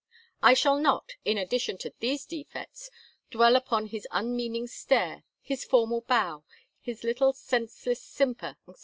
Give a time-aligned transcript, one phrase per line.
[0.41, 2.89] I shall not, in addition to these defects,
[3.29, 6.43] dwell upon his unmeaning stare, his formal bow,
[6.79, 8.79] his little senseless simper, etc.